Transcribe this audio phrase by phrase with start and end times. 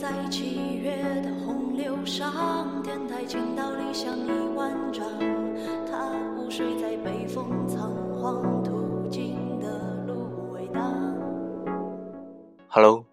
[0.00, 5.04] 在七月的洪流上，天台倾倒理想一万丈。
[5.90, 10.80] 他午睡在北风仓皇途经的芦苇荡。
[12.68, 13.04] Hello，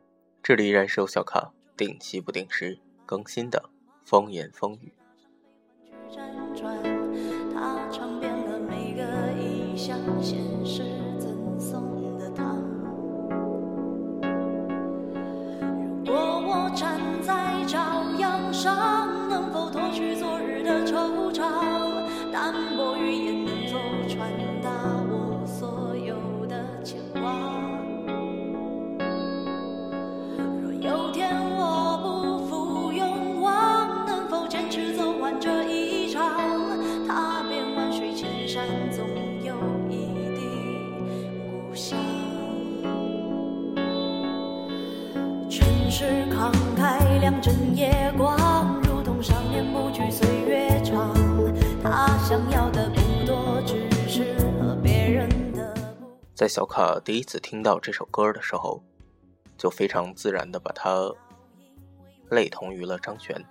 [0.43, 3.63] 这里依然是由小卡定期不定时更新的
[4.03, 4.93] 风言风语。
[7.51, 10.83] 他尝遍了每个异乡现实
[47.73, 51.11] 夜光，如同少年不惧岁月长。
[51.81, 55.73] 他想要的不多，只是和别人的。
[56.35, 58.83] 在小卡第一次听到这首歌的时候，
[59.57, 61.11] 就非常自然的把它
[62.29, 63.43] 类同于了张悬。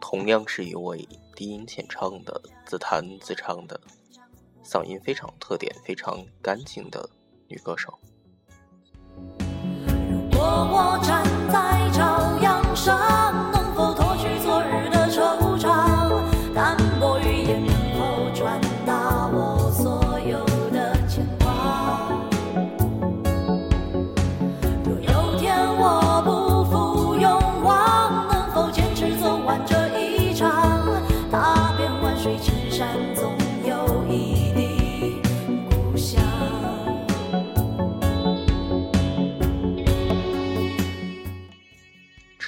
[0.00, 3.80] 同样是一位低音浅唱的、自弹自唱的，
[4.64, 7.10] 嗓音非常有特点、非常干净的
[7.48, 7.98] 女歌手。
[10.08, 11.24] 如果我站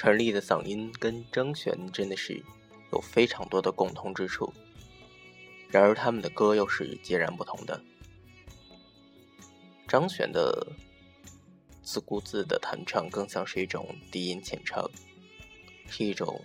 [0.01, 2.41] 陈丽的嗓音跟张悬真的是
[2.93, 4.53] 有非常多的共同之处，
[5.67, 7.81] 然而他们的歌又是截然不同的。
[9.89, 10.65] 张悬的
[11.83, 14.89] 自顾自的弹唱更像是一种低音浅唱，
[15.89, 16.41] 是一种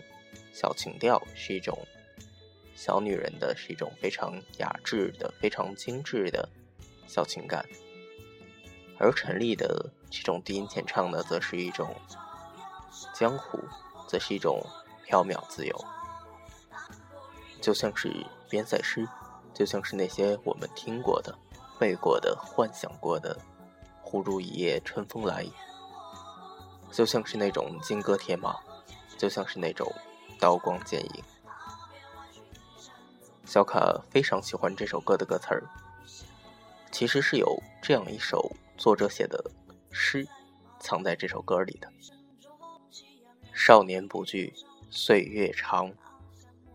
[0.53, 1.78] 小情调，是一种
[2.75, 6.48] 小女人的，是一种非常雅致的、非常精致的
[7.06, 7.65] 小情感。
[8.98, 11.94] 而陈丽的这种低音浅唱呢，则是一种
[13.12, 13.59] 江湖，
[14.06, 14.60] 则是一种
[15.09, 15.84] 缥缈自由，
[17.60, 19.09] 就像是边塞诗，
[19.53, 21.37] 就像是那些我们听过的、
[21.78, 23.38] 背过的、幻想过的
[24.03, 25.47] “忽如一夜春风来”，
[26.91, 28.56] 就像是那种金戈铁马，
[29.16, 29.93] 就像是那种
[30.38, 31.25] 刀光剑影。
[33.44, 35.62] 小卡非常喜欢这首歌的歌词儿，
[36.91, 39.50] 其实是有这样一首作者写的
[39.91, 40.27] 诗
[40.81, 41.88] 藏在这首歌里的。
[43.66, 44.52] 少年不惧
[44.91, 45.91] 岁月长，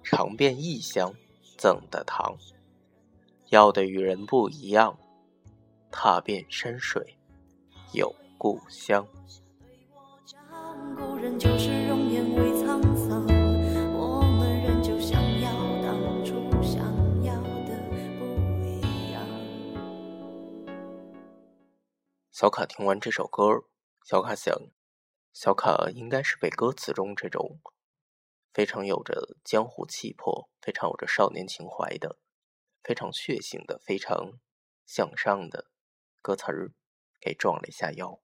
[0.02, 1.14] 尝遍异乡
[1.56, 2.36] 赠的糖。
[3.50, 4.98] 要的与人不一样，
[5.92, 7.16] 踏遍山水
[7.94, 9.08] 有故乡。
[22.32, 23.44] 小卡听完这首歌，
[24.04, 24.60] 小卡想，
[25.42, 27.62] 小卡应该是被歌词中这种
[28.54, 32.18] 非常有着江湖气魄、非常有着少年情怀的、
[32.84, 34.34] 非常血性的、非常
[34.86, 35.68] 向上的
[36.22, 36.74] 歌词儿
[37.22, 38.20] 给撞了一下腰。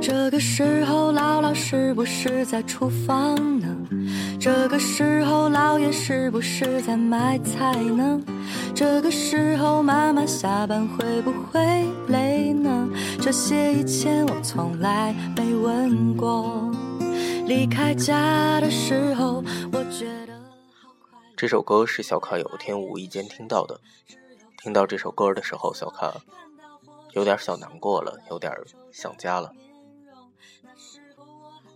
[0.00, 3.73] 这个时候，姥姥是不是在厨房呢？
[4.44, 8.20] 这个时候，姥爷是不是在买菜呢？
[8.74, 11.62] 这个时候，妈妈下班会不会
[12.08, 12.86] 累呢？
[13.22, 16.70] 这些以前我从来没问过。
[17.46, 20.34] 离开家的时候，我觉得
[20.74, 21.34] 好快乐。
[21.34, 23.80] 这首歌是小卡有一天无意间听到的，
[24.62, 26.12] 听到这首歌的时候，小卡
[27.12, 28.52] 有点小难过了，有点
[28.92, 29.50] 想家了。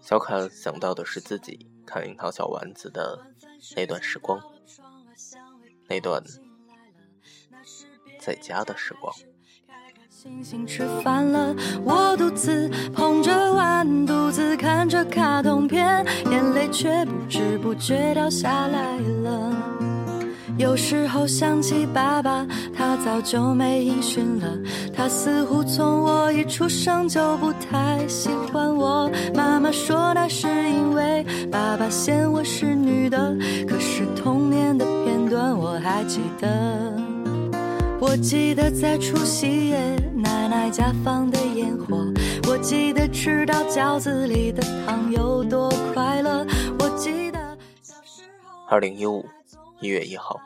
[0.03, 3.19] 小卡想到的是自己看樱桃小丸子的
[3.75, 4.39] 那段时光，
[5.89, 6.23] 那段
[8.21, 9.11] 在家的时光。
[10.11, 19.98] 星星吃饭了，我独自捧着碗，独自看着卡通片，眼泪却不知不觉掉下来了。
[20.59, 22.45] 有时候想起爸爸，
[22.77, 24.59] 他早就没音讯了。
[24.93, 29.09] 他似乎从我一出生就不太喜欢我。
[29.35, 33.37] 妈妈说那是因为爸爸嫌我是女的，
[33.69, 36.93] 可是童年的片段我还记得，
[38.01, 39.79] 我记得在除夕夜
[40.13, 42.05] 奶奶家放的烟火，
[42.49, 46.45] 我记得吃到饺子里的糖有多快乐，
[46.81, 47.39] 我记得
[48.69, 49.25] 二零一五
[49.81, 50.41] 一月一号，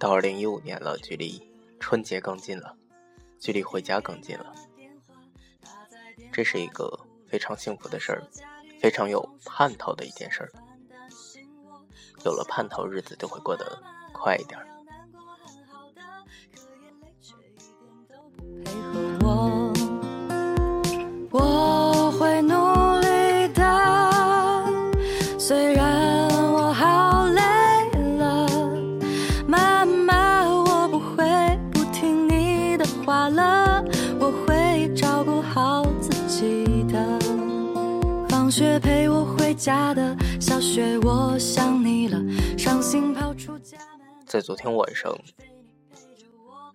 [0.00, 1.46] 到二零一五年了，距离
[1.78, 2.74] 春节更近了，
[3.38, 4.54] 距离回家更近了，
[6.32, 6.98] 这是一个
[7.28, 8.26] 非常幸福的事儿，
[8.80, 10.50] 非常有盼头的一件事儿。
[12.24, 13.78] 有了盼头，日子就会过得
[14.14, 14.58] 快一点。
[14.58, 14.66] 儿
[39.60, 40.16] 家的。
[40.40, 42.18] 小雪，我想你了。
[42.56, 44.06] 伤心跑出家门。
[44.26, 45.14] 在昨天晚上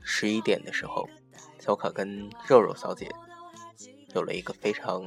[0.04, 1.10] 十一点的时候，
[1.60, 3.10] 小卡跟肉肉小姐
[4.14, 5.04] 有了一个非常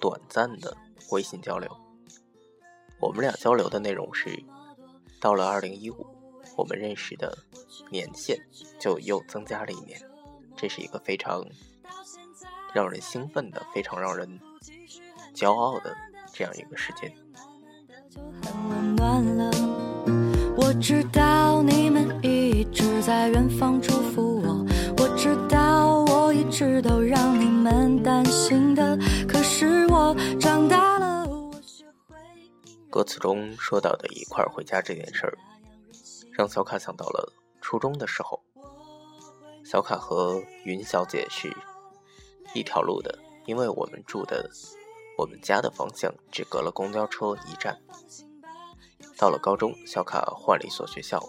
[0.00, 0.76] 短暂的
[1.10, 1.68] 微信交流。
[3.00, 4.40] 我们俩交流的内容是：
[5.20, 6.06] 到了二零一五，
[6.56, 7.36] 我们认识的
[7.90, 8.38] 年限
[8.78, 10.00] 就又增加了一年。
[10.56, 11.44] 这是一个非常
[12.72, 14.38] 让人兴奋的、非常让人
[15.34, 15.96] 骄傲的
[16.32, 17.12] 这样一个时间。
[20.56, 24.66] 我知道你们一直在远方祝福我，
[24.98, 28.96] 我知道我一直都让你们担心的。
[29.26, 32.16] 可是我长大了，我学会。
[32.90, 35.38] 歌词中说到的一块回家这件事儿，
[36.32, 38.42] 让小卡想到了初中的时候。
[39.64, 41.50] 小卡和云小姐是
[42.52, 44.50] 一条路的，因为我们住的。
[45.18, 47.80] 我们家的方向只隔了公交车一站。
[49.18, 51.20] 到了高中，小卡换了一所学校，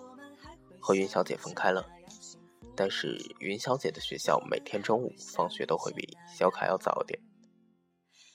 [0.80, 1.88] 和云小姐分开了。
[2.76, 7.20] 但是云小姐的学校每天中午放学都会比小卡要早一点，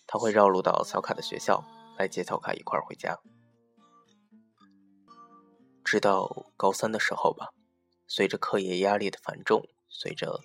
[0.06, 1.64] 她会绕路到小卡的学校
[1.98, 3.18] 来接小卡一块儿回家。
[5.82, 7.48] 直到高三的时候吧，
[8.06, 10.40] 随着课业压力的繁重，随着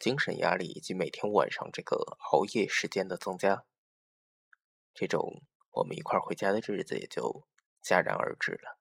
[0.00, 3.64] 精神压力以及每天晚上这个熬夜时间的增加。
[4.94, 5.42] 这种
[5.72, 7.44] 我们一块儿回家的日子也就
[7.82, 8.78] 戛然而止了。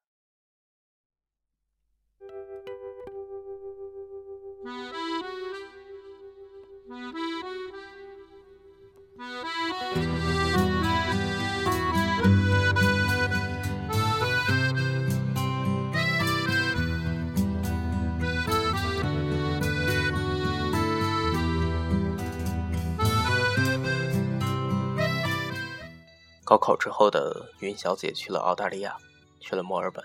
[26.53, 28.95] 高考之后的云小姐去了澳大利亚，
[29.39, 30.03] 去了墨尔本。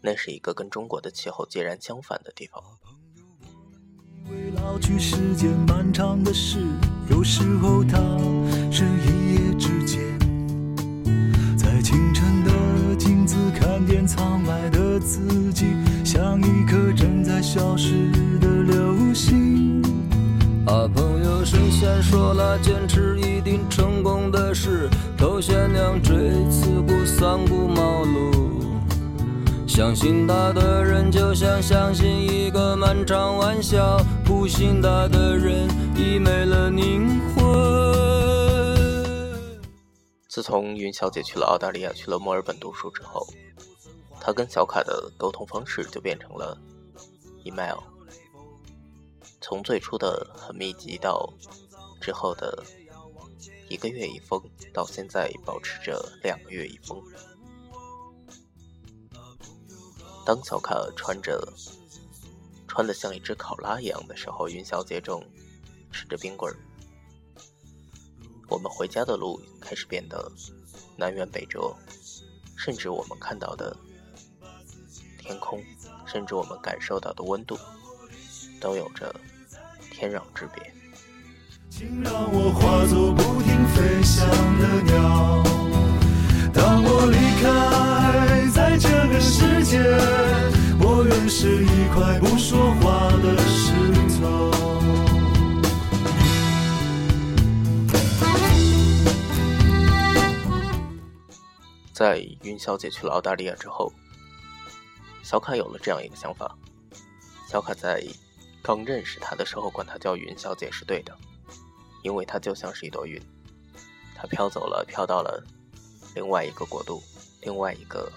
[0.00, 2.64] 那是一个跟中国的气候截然相反的地方。
[4.30, 6.64] 为老去是件漫长的事，
[7.10, 7.98] 有时候它
[8.72, 10.00] 是一夜之间。
[11.54, 15.66] 在清晨的镜子看见苍白的自己，
[16.02, 18.10] 像一颗正在消失
[18.40, 19.82] 的流星。
[20.66, 24.88] 啊，朋友，神仙说了，坚持一定成功的事。
[25.16, 26.16] 头悬梁锥
[26.48, 28.32] 刺股三顾茅庐。
[29.66, 37.44] 相信他的人，就像相信一个漫长玩笑；不信他的人，已没了灵魂。
[40.28, 43.26] 自从云小姐去了澳大利亚，去了墨尔本读书之后，
[44.20, 46.56] 她跟小卡的沟通方式就变成了
[47.44, 47.78] email。
[49.46, 51.30] 从最初的很密集，到
[52.00, 52.64] 之后的
[53.68, 56.98] 一个月一封，到现在保持着两个月一封。
[60.24, 61.46] 当小卡穿着
[62.66, 65.22] 穿的像一只考拉一样的时候，云小姐正
[65.92, 66.56] 吃着冰棍儿。
[68.48, 70.32] 我们回家的路开始变得
[70.96, 71.76] 南辕北辙，
[72.56, 73.76] 甚至我们看到的
[75.18, 75.62] 天空，
[76.06, 77.58] 甚至我们感受到的温度，
[78.58, 79.14] 都有着。
[79.96, 80.74] 天壤之别。
[81.70, 85.42] 请让我化作不停飞翔的鸟。
[86.52, 89.78] 当我离开在这个世界，
[90.80, 93.72] 我愿是一块不说话的石
[94.20, 94.50] 头。
[101.92, 103.92] 在云小姐去了澳大利亚之后，
[105.22, 106.56] 小卡有了这样一个想法：
[107.48, 108.04] 小卡在。
[108.64, 111.14] 刚认识她的时候，管她叫云小姐是对的，
[112.02, 113.20] 因为她就像是一朵云，
[114.16, 115.44] 她飘走了，飘到了
[116.14, 117.02] 另外一个国度，
[117.42, 118.10] 另外一个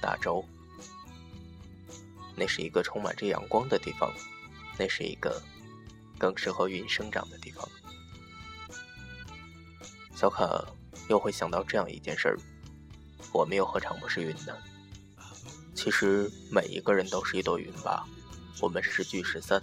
[0.00, 0.42] 大洲，
[2.34, 4.10] 那是一个充满着阳光的地方，
[4.78, 5.42] 那是一个
[6.18, 7.68] 更适合云生长的地方。
[10.16, 10.64] 小卡
[11.10, 12.38] 又会想到这样一件事儿：
[13.34, 14.56] 我们又何尝不是云呢？
[15.74, 18.06] 其实每一个人都是一朵云吧，
[18.62, 19.60] 我们是聚是散，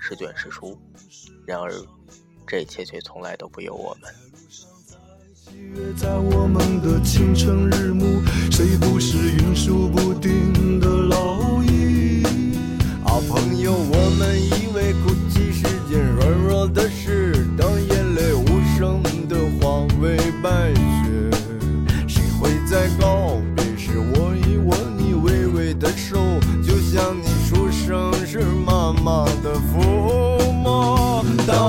[0.00, 0.76] 是卷是书。
[1.46, 1.70] 然而，
[2.46, 4.10] 这一切却从来都不由我们。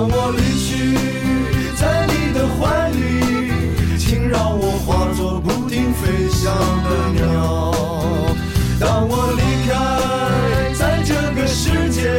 [0.01, 0.98] 当我离去，
[1.75, 2.98] 在你的怀里。
[4.00, 7.72] 请让我化作不停飞翔的鸟。
[8.79, 12.10] 当我离开，在这个世界，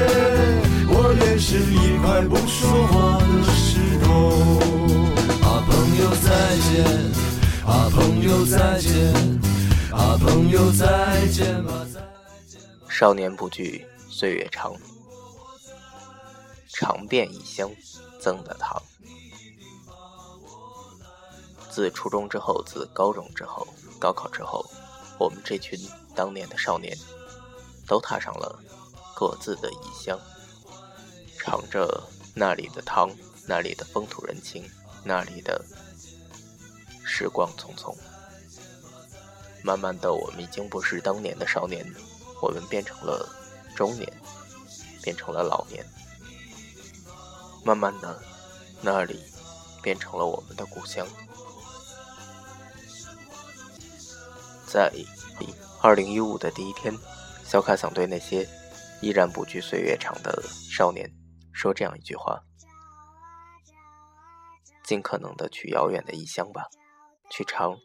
[0.90, 4.06] 我也是一块不说话的石头。
[5.42, 6.30] 啊，朋友再
[6.62, 6.86] 见，
[7.66, 9.12] 啊，朋友再见，
[9.90, 11.72] 啊，朋友再见吧。
[12.88, 14.72] 少年不惧岁月长，
[16.72, 17.70] 尝遍异乡
[18.20, 18.82] 赠的糖。
[21.70, 23.66] 自初中之后，自高中之后，
[23.98, 24.64] 高考之后，
[25.18, 25.78] 我们这群
[26.14, 26.96] 当年的少年，
[27.86, 28.58] 都踏上了
[29.14, 30.18] 各自的异乡，
[31.38, 32.02] 尝着
[32.34, 33.10] 那里的汤，
[33.46, 34.68] 那里的风土人情，
[35.04, 35.64] 那里的
[37.04, 37.94] 时光匆匆。
[39.62, 41.86] 慢慢的，我们已经不是当年的少年，
[42.42, 43.28] 我们变成了
[43.76, 44.12] 中年，
[45.02, 45.86] 变成了老年。
[47.64, 48.20] 慢慢的，
[48.80, 49.20] 那里
[49.82, 51.06] 变成了我们的故乡。
[54.66, 54.92] 在
[55.82, 56.92] 二零一五的第一天，
[57.44, 58.48] 小卡想对那些
[59.00, 61.10] 依然不惧岁月长的少年
[61.52, 62.40] 说这样一句话：
[64.84, 66.66] 尽可能的去遥远的异乡吧，
[67.30, 67.76] 去尝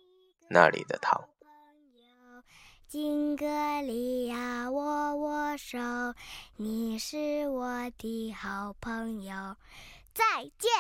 [0.50, 1.28] 那里的糖。
[2.88, 5.78] 金戈里亚，握握手，
[6.56, 9.58] 你是我的好朋友，
[10.14, 10.72] 再见。